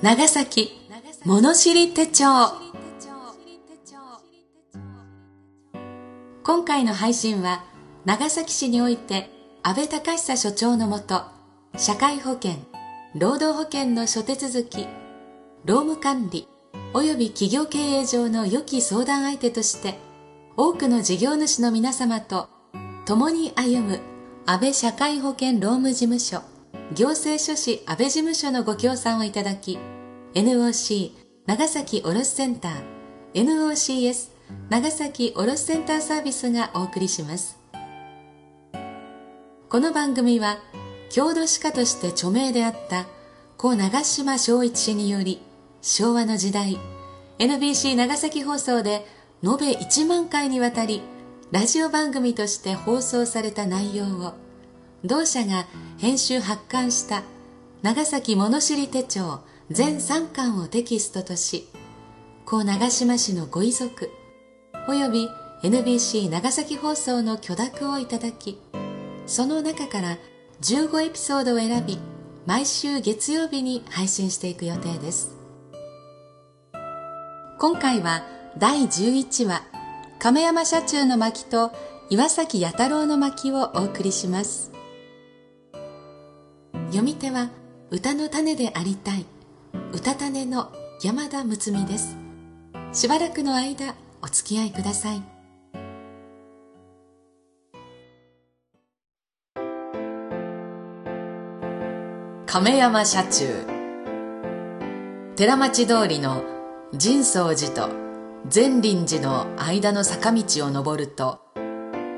[0.00, 0.70] 長崎
[1.24, 2.24] 物知り手帳。
[6.44, 7.64] 今回の配信は
[8.04, 9.28] 長崎市において
[9.64, 11.22] 安倍隆久所長のもと
[11.76, 12.52] 社会保険
[13.16, 14.86] 労働保険の諸手続き
[15.64, 16.46] 労務管理
[16.94, 19.98] 及び企業経営上の良き相談相手として
[20.56, 22.48] 多くの事業主の皆様と
[23.04, 23.98] 共に歩む
[24.46, 26.42] 安倍社会保険労務事務所
[26.94, 29.78] 行政書士安倍事務所のご協賛をいただき
[30.34, 31.12] NOC
[31.46, 34.30] 長崎卸センター NOCS
[34.70, 37.58] 長崎卸センターサービスがお送りします。
[39.68, 40.58] この番組は
[41.10, 43.04] 郷土史家として著名であった
[43.58, 45.42] 故長島昭一氏により
[45.82, 46.78] 昭和の時代
[47.38, 49.04] NBC 長崎放送で
[49.44, 51.02] 延べ1万回にわたり
[51.50, 54.47] ラジオ番組として放送された内容を
[55.04, 55.66] 同社が
[55.98, 57.22] 編集発刊した
[57.82, 59.40] 長崎物知り手帳
[59.70, 61.68] 全3巻をテキストとし
[62.44, 64.10] 故長島市のご遺族
[64.88, 65.28] および
[65.62, 68.60] NBC 長崎放送の許諾をいただき
[69.26, 70.18] その中から
[70.62, 71.98] 15エピソードを選び
[72.46, 75.36] 毎週月曜日に配信していく予定です。
[77.58, 78.24] 今回は
[78.56, 79.62] 第11話
[80.18, 81.72] 亀山社中の巻と
[82.08, 84.77] 岩崎弥太郎の巻をお送りします。
[86.88, 87.50] 読み手は
[87.90, 89.26] 歌の種でありたい。
[89.92, 90.72] 歌種の
[91.02, 92.16] 山田睦美です。
[92.94, 95.22] しばらくの間お付き合いください。
[102.46, 103.44] 亀山社中。
[105.36, 106.42] 寺町通りの
[106.98, 107.90] 神宗寺と
[108.48, 111.40] 善林寺の間の坂道を登ると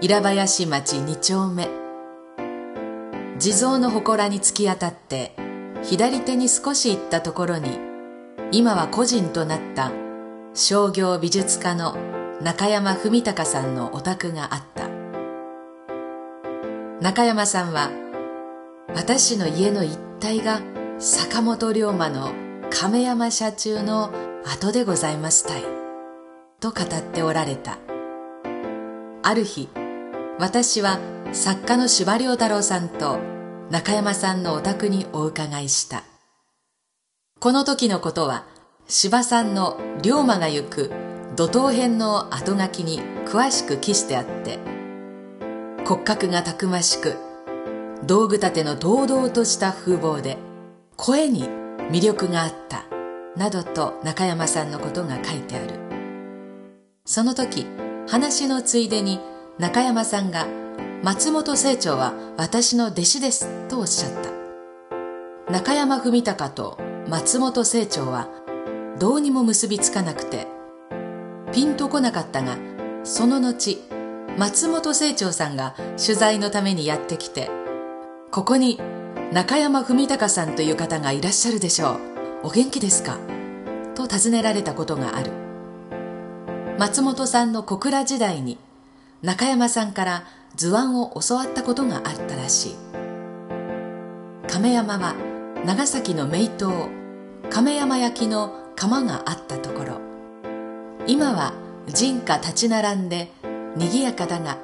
[0.01, 1.80] 平林町二丁目。
[3.41, 5.35] 地蔵の祠に突き当たって
[5.83, 7.79] 左手に少し行ったところに
[8.53, 9.93] 今は個人となった
[10.53, 11.97] 商業美術家の
[12.43, 14.89] 中山文隆さんのお宅があった。
[17.01, 17.91] 中山さんは
[18.95, 20.61] 私の家の一帯が
[20.99, 22.35] 坂本龍馬の
[22.69, 24.13] 亀山社中の
[24.45, 25.63] 後でございましたい
[26.61, 27.79] と語っておられた。
[29.23, 29.71] ある日
[30.39, 30.99] 私は
[31.33, 33.30] 作家の司馬太郎さんと
[33.71, 36.03] 中山さんのお宅にお伺いした。
[37.39, 38.45] この時のことは
[38.89, 40.91] 司馬さんの龍馬が行く
[41.37, 44.59] 土東編の後書きに詳しく記してあって
[45.87, 47.15] 骨格がたくましく
[48.05, 50.37] 道具立ての堂々とした風貌で
[50.97, 51.45] 声に
[51.93, 52.87] 魅力があった
[53.37, 55.75] などと中山さんのことが書いてある。
[57.05, 57.67] その時
[58.09, 59.21] 話のついでに
[59.59, 60.49] 中山さんが
[61.03, 64.31] 松本清張は私の弟子ですとおっしゃった。
[65.51, 66.77] 中山文隆と
[67.09, 68.29] 松本清張は
[68.99, 70.47] どうにも結びつかなくて
[71.55, 72.59] ピンとこなかったが
[73.03, 73.79] その後
[74.37, 77.49] 松本清張さんが取材のためにやってきて
[78.31, 78.79] ここに
[79.33, 82.01] 中山文隆さんという方がいらっしゃるでしょう。
[82.43, 83.17] お元気ですか？
[83.95, 85.33] と尋ねられたことがある。
[86.79, 88.59] 松本さんの小倉時代に
[89.23, 90.25] 中山さんから
[90.57, 92.77] 図案を教わったことがあったらしい。
[94.49, 95.15] 亀山は
[95.65, 96.89] 長崎の名刀
[97.51, 100.01] 亀山焼の窯があったところ。
[101.07, 101.53] 今は
[101.87, 103.31] 人家立ち並んで
[103.77, 104.59] 賑やかだが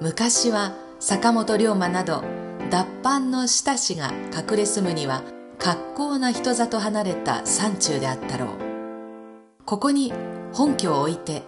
[0.00, 2.22] 昔は坂本龍馬など
[2.70, 5.22] 脱藩の親しが隠れ住むには
[5.58, 8.48] 格好な人里離れた山中であったろう。
[9.64, 10.12] ここに
[10.52, 11.42] 本拠を置いて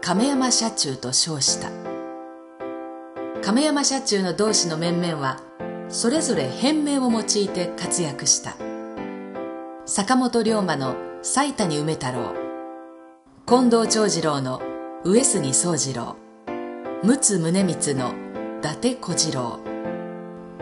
[0.00, 1.95] 亀山社中と称した。
[3.42, 5.40] 亀山社中の同志の面々は
[5.88, 8.56] それぞれ変名を用いて活躍した。
[9.84, 12.34] 坂本龍馬の斉谷梅太郎。
[13.46, 14.60] 近藤長次郎の
[15.04, 16.16] 上杉宗次郎。
[17.04, 18.14] 陸奥宗光の
[18.58, 19.60] 伊達小次郎。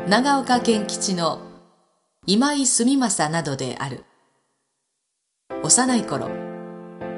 [0.07, 1.41] 長岡健吉の
[2.27, 4.05] 今井住正などである。
[5.63, 6.29] 幼い頃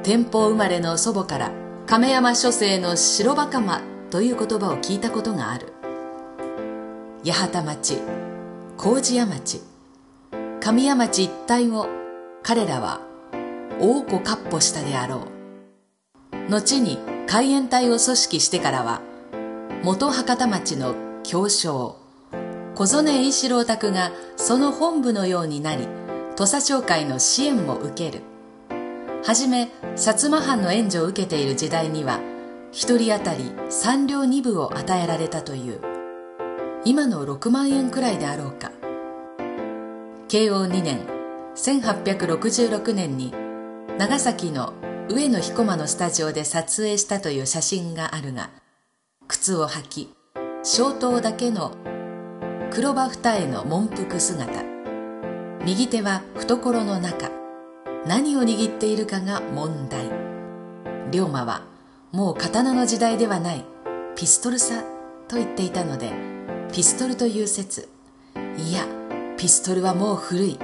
[0.05, 1.51] 天保生まれの祖母から
[1.87, 5.75] 亀山書生の白馬釜という言葉を聞いたことがある。
[7.23, 7.99] 八幡町
[8.79, 9.61] 麹屋町
[10.59, 11.87] 神谷町一帯を
[12.43, 13.03] 彼らは
[13.79, 15.27] 大子かっ歩したであろ
[16.49, 16.51] う。
[16.51, 19.03] 後に海援隊を組織してからは
[19.83, 21.99] 元博多町の教将
[22.75, 25.87] 小曽根栄四郎宅がその本部のようになり
[26.37, 28.23] 土佐商会の支援を受ける。
[29.27, 29.65] はじめ
[29.95, 32.19] 薩摩藩の援助を受けている時代には
[32.79, 35.81] 一人当たり三両二分を与えられたという。
[36.85, 38.71] 今の6万円くらいであろうか。
[40.29, 41.07] 慶応2年
[41.55, 43.33] 1866年に
[43.97, 44.75] 長崎の
[45.09, 48.51] 上野彦馬のスタジオで撮影したという写真があるが
[49.27, 50.15] 靴を履き
[50.63, 51.75] 小頭だけの
[52.71, 54.53] 黒羽二重の文服姿。
[55.65, 57.31] 右手は懐の中。
[58.07, 60.11] 何を握っているかが問題。
[61.11, 61.63] 龍馬は
[62.13, 63.65] もう刀の時代ではない
[64.17, 64.83] ピストルさ
[65.29, 66.13] と言っていたので
[66.73, 67.89] ピストルという説
[68.59, 68.87] いや
[69.37, 70.59] ピストルはもう古い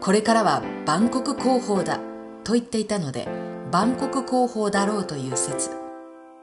[0.00, 2.00] これからは万国広報だ
[2.44, 3.28] と言っていたので
[3.72, 5.70] 万国広報だろうという説。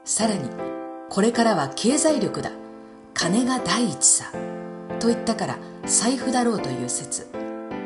[0.04, 0.50] さらに
[1.08, 2.50] これからは経済力だ
[3.14, 4.30] 金が第一さ
[5.00, 7.26] と言ったから財布だろうという説。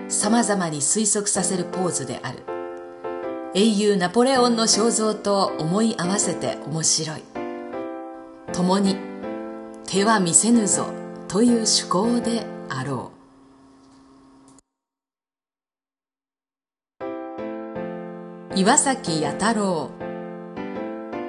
[0.08, 2.57] 様々に推測させるポーズである。
[3.54, 7.22] 英雄ナポレオンの肖像と思い合わせて面白い。
[8.52, 8.96] 共に
[9.86, 10.86] 手は見せぬぞ
[11.28, 13.12] という趣向であろ
[18.52, 18.58] う。
[18.58, 19.90] 岩崎弥太郎。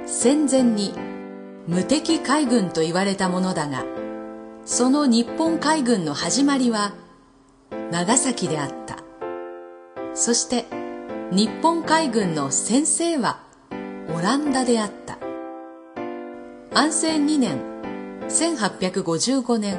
[0.06, 0.94] 戦前に
[1.68, 3.86] 無敵海軍と言われたものだが
[4.66, 6.94] その日本海軍の始まりは
[7.92, 8.98] 長崎であった。
[10.16, 10.66] そして
[11.32, 13.44] 日本海軍の先生は
[14.12, 15.20] オランダであった。
[16.74, 17.60] 安政2年
[18.28, 19.78] 1855年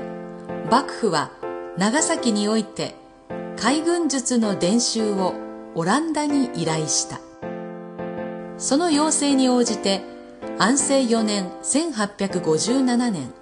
[0.71, 1.33] 幕府は
[1.77, 2.95] 長崎において
[3.57, 5.35] 海軍術の伝習を
[5.75, 7.19] オランダに依頼した。
[8.57, 10.03] その要請に応じて
[10.57, 13.35] 安政4年1857年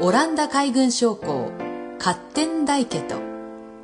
[0.00, 1.50] オランダ海軍将校
[1.98, 3.16] カッテンダイ家と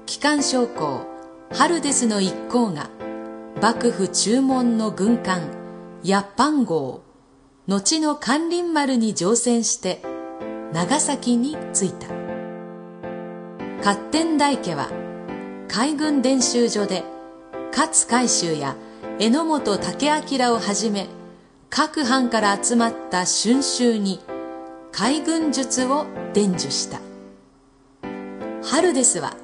[0.07, 1.05] 機関将校
[1.53, 2.89] ハルデスの一行が
[3.61, 5.43] 幕府注文の軍艦
[6.05, 7.03] ヤッパン号
[7.67, 10.01] 後の関林丸に乗船して
[10.73, 12.07] 長崎に着いた。
[13.79, 14.89] 勝天大家は
[15.67, 17.03] 海軍伝習所で
[17.77, 18.77] 勝海舟や
[19.19, 21.09] 榎本武明をはじめ
[21.69, 24.21] 各藩から集まった春秋に
[24.93, 27.01] 海軍術を伝授した。
[28.63, 29.35] 春ですは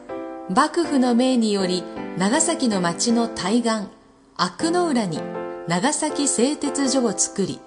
[0.48, 1.82] 幕府の命により
[2.16, 3.88] 長崎の町の対岸
[4.36, 5.20] 阿久の浦に
[5.68, 7.60] 長崎製鉄所を作り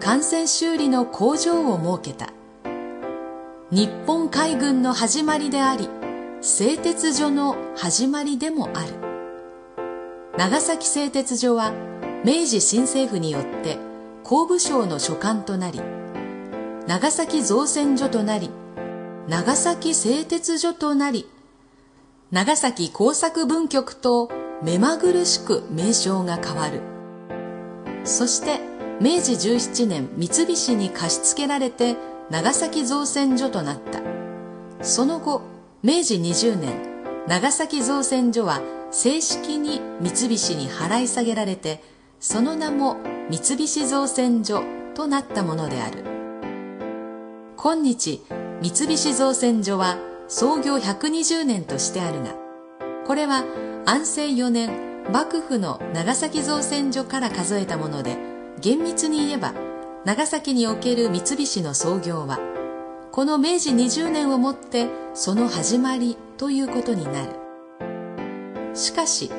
[0.00, 2.32] 艦船修理の工場を設けた。
[3.70, 5.88] 日本海軍の始まりであり
[6.40, 8.94] 製鉄所の始まりでもある。
[10.36, 11.72] 長崎製鉄所は
[12.24, 13.78] 明治新政府によって
[14.24, 15.80] 工部省の所管となり
[16.88, 18.50] 長崎造船所となり
[19.28, 21.28] 長崎製鉄所となり
[22.32, 26.80] 長崎工作文局と目まぐるしく名称が変わる。
[28.04, 28.60] そして
[29.00, 31.96] 明治17年三菱に貸し付けられて
[32.30, 34.00] 長崎造船所となった。
[34.84, 35.42] その後
[35.82, 36.92] 明治20年
[37.26, 38.60] 長崎造船所は
[38.90, 41.82] 正式に三菱に払い下げられて
[42.20, 42.96] その名も
[43.30, 44.62] 三菱造船所
[44.94, 46.04] となったものである。
[47.56, 48.22] 今日
[48.60, 49.98] 三菱造船所は
[50.28, 52.34] 創業120年としてあるが
[53.06, 53.44] これは
[53.84, 54.70] 安政4年
[55.12, 58.16] 幕府の長崎造船所から数えたもので
[58.60, 59.54] 厳密に言えば
[60.04, 62.38] 長崎における三菱の創業は
[63.10, 67.32] この明治20年をもってその始まりということになる。
[68.74, 69.30] しかし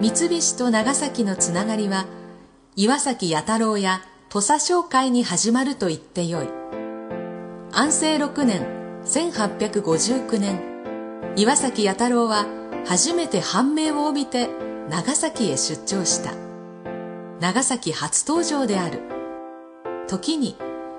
[0.00, 2.06] 三菱と長崎のつながりは
[2.76, 4.00] 岩崎弥太郎や
[4.30, 6.48] 土佐商会に始まると言ってよい。
[7.70, 8.66] 安政6年
[9.04, 10.74] 1859年
[11.36, 12.46] 岩崎弥太郎は
[12.86, 14.48] 初めて判明を帯びて
[14.90, 16.34] 長崎へ出張した。
[17.40, 19.00] 長崎初登場である。
[20.06, 20.56] 時に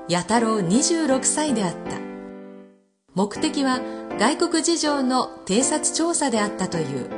[0.08, 1.98] 弥太郎26歳であった。
[3.14, 3.80] 目的は
[4.20, 7.10] 外国事情の偵察調査であったという。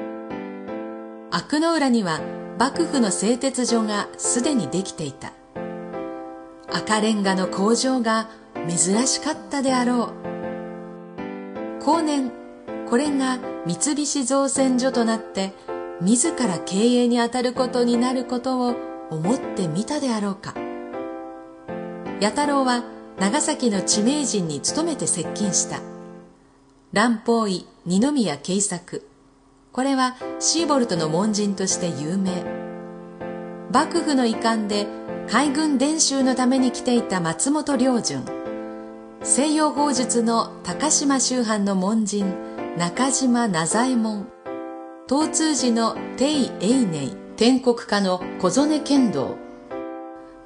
[1.31, 2.19] 阿久の浦には
[2.59, 5.31] 幕府の製鉄所がすでにできていた。
[6.71, 8.29] 赤レンガの工場が
[8.67, 10.11] 珍しかったであろ
[11.79, 11.83] う。
[11.83, 12.31] 後年
[12.89, 15.53] これが三菱造船所となって
[16.01, 18.75] 自ら経営に当たることになることを
[19.09, 20.53] 思ってみたであろうか。
[22.19, 22.83] 弥太郎は
[23.19, 25.79] 長崎の地名人に勤めて接近した。
[26.93, 29.05] 蘭方医二宮慶作。
[29.73, 32.43] これはシーボルトの門人として有名。
[33.71, 34.87] 幕府の遺憾で
[35.29, 38.23] 海軍伝習のために来ていた松本良順。
[39.23, 42.46] 西洋法術の高島宗藩の門人。
[42.77, 44.27] 中島名左衛門。
[45.09, 47.09] 東通寺の定永寧。
[47.35, 49.35] 天国家の小曽根剣道。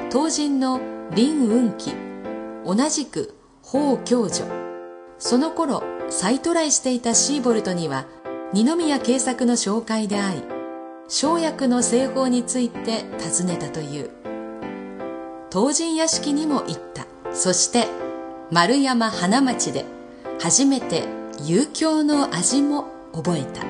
[0.10, 0.80] 東人の
[1.14, 1.94] 林雲貴
[2.66, 4.46] 同じく法教女。
[5.20, 8.06] その頃再トライしていたシーボルトには
[8.54, 10.44] 二宮慶作の紹介で会い
[11.10, 14.10] 生薬の製法について尋ねたという。
[15.52, 17.06] 東神屋敷にも行った。
[17.34, 17.88] そして
[18.52, 19.84] 丸山花町で
[20.40, 23.66] 初めて遊興の味も覚えた。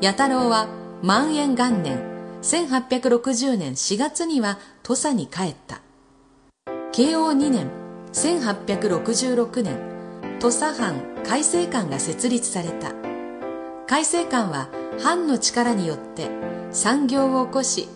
[0.00, 0.68] 弥太郎は
[1.02, 1.98] 万延元年
[2.42, 5.80] 1860年4月には土佐に帰った。
[6.92, 7.68] 慶応2年
[8.12, 9.76] 1866年
[10.38, 12.92] 土佐藩改正館が設立された。
[13.88, 14.68] 改正館は
[15.02, 16.28] 藩の力によって
[16.70, 17.88] 産業を起こし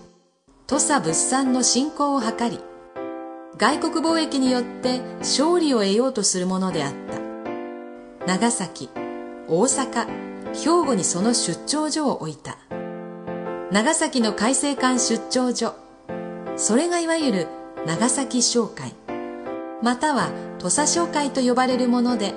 [0.66, 2.58] 土佐物産の振興を図り
[3.56, 7.23] 外国貿易によって勝利を得ようとするものであった。
[8.26, 8.88] 長崎
[9.48, 10.06] 大阪
[10.54, 12.56] 兵庫にその出張所を置いた。
[13.70, 15.74] 長崎の改正館出張所。
[16.56, 17.46] それがいわゆる
[17.86, 18.94] 長崎商会。
[19.82, 22.32] または土佐商会と呼ばれるもので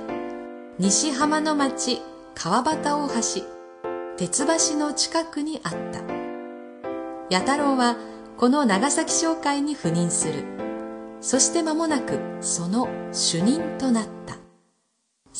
[0.78, 2.02] 西浜の町
[2.36, 3.46] 川端大橋
[4.18, 6.02] 鉄橋の近くにあった。
[7.30, 7.96] 弥太郎は
[8.38, 10.44] この長崎商会に赴任する。
[11.22, 14.47] そして間もなくその主任となった。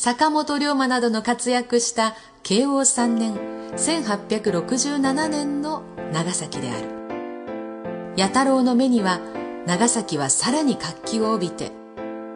[0.00, 2.14] 坂本龍馬などの活躍した
[2.44, 3.34] 慶応3年
[3.72, 8.14] 1867年の長崎である。
[8.14, 9.18] 弥太郎の目には
[9.66, 11.72] 長崎はさらに活気を帯びて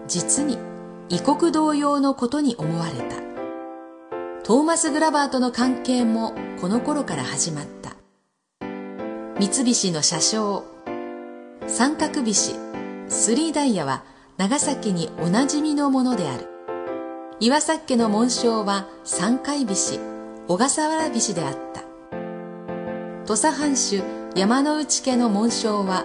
[0.08, 0.58] 実に
[1.08, 3.14] 異国同様のことに思われた。
[4.42, 7.94] トーマス・グラバーとの関係もこの頃から始まった。
[9.38, 10.64] 三菱の車掌
[11.68, 12.56] 三角菱
[13.08, 14.02] スリーダイヤは
[14.36, 16.51] 長崎におなじみのものである。
[17.44, 19.98] 岩崎家の紋章は三階菱
[20.46, 21.82] 小笠原菱であった。
[23.26, 24.00] 土佐藩主
[24.36, 26.04] 山内家の紋章は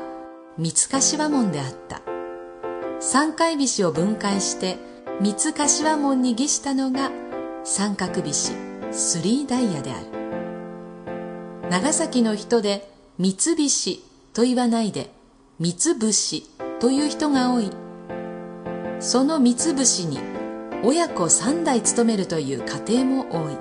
[0.58, 2.02] 三柏門であった。
[3.00, 4.78] 三回菱を分解して
[5.22, 7.12] 三柏門に儀したのが
[7.64, 8.54] 三角菱
[8.92, 11.70] スリーダイヤである。
[11.70, 14.04] 長崎の人で三菱
[14.34, 15.12] と言わないで
[15.60, 16.42] 三節
[16.80, 17.70] という人が多い。
[19.00, 20.18] その三節に
[20.84, 23.58] 親子三代勤めるという家庭も多い。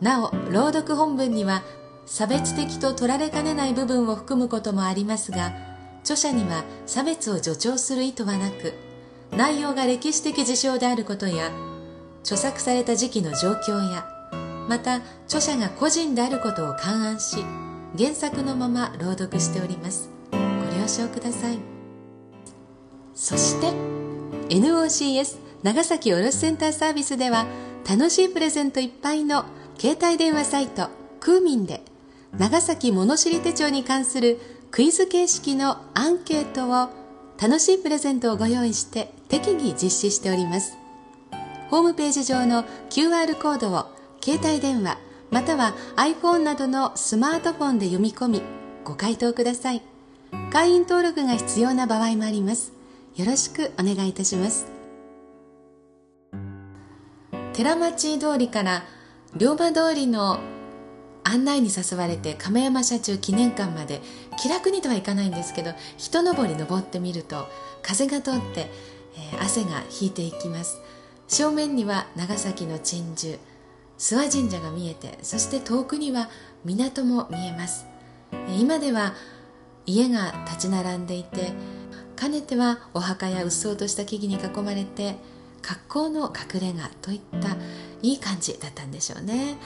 [0.00, 1.62] なお朗読本文には
[2.08, 5.52] 差別的と取られかねない部分を含むこともありますが
[6.00, 8.72] 著者には差別を助長する意図はなく
[9.36, 11.52] 内容が歴史的事象であることや
[12.22, 14.08] 著作された時期の状況や
[14.68, 14.96] また
[15.26, 17.44] 著者が個人であることを勘案し
[17.96, 20.10] 原作のまま朗読しております。
[20.30, 21.58] ご了承ください。
[23.14, 23.72] そして
[24.50, 27.46] NOCS 長崎卸センターサービスでは
[27.88, 29.44] 楽しいプレゼントいっぱいの
[29.78, 30.88] 携帯電話サイト
[31.20, 31.82] クーミンで
[32.36, 34.38] 長崎物知り手帳に関する
[34.70, 36.90] クイズ形式のアンケートを
[37.40, 40.76] 楽しいプレゼントをご用意して適宜実施しております。
[41.70, 43.86] ホームページ上の QR コードを
[44.22, 44.98] 携帯電話
[45.30, 48.42] または iPhone などのスマートフォンで読み込み
[48.84, 49.82] ご回答ください。
[50.50, 52.72] 会員登録が必要な場合もあります。
[53.16, 54.66] よろしくお願いいたします。
[57.52, 58.84] 寺町通りから
[59.36, 60.38] 龍馬通りの
[61.28, 64.00] 案内に誘われて亀山社中記念館まで
[64.40, 67.48] 気楽にとはいかないんですけど一登り登ってみると
[67.82, 68.70] 風が通って、
[69.32, 70.80] えー、汗が引いていきます。
[71.28, 73.38] 正面には長崎の鎮守
[73.98, 76.30] 諏訪神社が見えてそして遠くには
[76.64, 77.86] 港も見えます。
[78.58, 79.14] 今では
[79.84, 81.52] 家が立ち並んでいて
[82.16, 85.16] かねてはお墓やうっそうとした木々に囲まれて
[85.62, 87.56] 格好の隠れ家といった
[88.02, 89.56] いい感じだったんでしょうね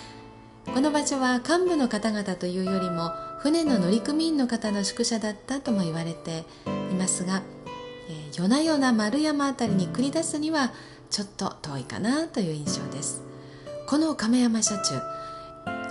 [0.66, 6.44] この場所は幹部の方々というよりも船の乗組員の方の宿舎だったとも言われて
[6.90, 7.42] いますが、
[8.08, 10.72] えー、夜な夜な丸山辺りに繰り出すには
[11.10, 13.22] ちょっと遠いかなという印象です。
[13.86, 14.94] この亀山社中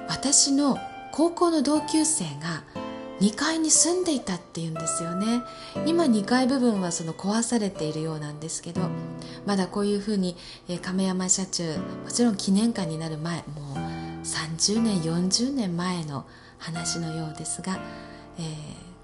[0.08, 0.78] 私の
[1.12, 2.64] 高校の同級生が
[3.20, 5.44] 2階に住んでいたっていうんですよね。
[5.86, 8.82] 今2階部分はその壊されているようなんですけど
[9.46, 10.36] まだこういうふうに、
[10.68, 13.91] え、亀山社中もちろん記念館になる前もう
[14.24, 16.26] 30年40年前の
[16.58, 17.80] 話のようですが、
[18.38, 18.46] えー、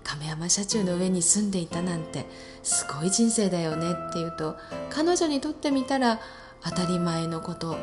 [0.04, 2.26] 亀山社中の上に住んでいたなんて
[2.64, 4.56] すごい人生だよねっていうと
[4.90, 6.20] 彼女にとってみたら
[6.64, 7.78] 当たり前のこと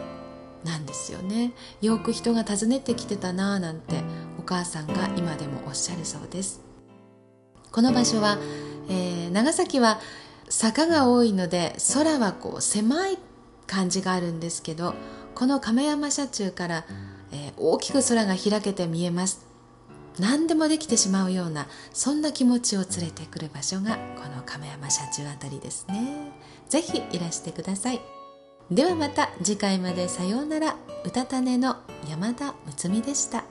[0.65, 1.53] なんですよね。
[1.83, 4.03] よく人が訪ねてきてたなぁなんて
[4.39, 6.63] お母さんが今でもおっしゃるそうです。
[7.71, 8.39] この場所は、
[8.89, 10.01] えー、長崎は
[10.49, 13.19] 坂が多いので空はこう狭い
[13.67, 14.95] 感じがあるんですけど
[15.35, 16.85] この亀山社中から、
[17.35, 19.47] えー、大きく空が開けて見えます。
[20.19, 26.31] 何でもできてしまうようなそんな気持ちを連れてくる場所がこの亀山社中あたりですね。
[26.69, 28.01] 是非いらしてください。
[28.71, 30.77] ではまた次回までさようなら。
[31.05, 31.77] うたた寝の
[32.09, 33.45] 山田睦美でした。